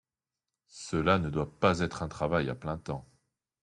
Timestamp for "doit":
1.29-1.59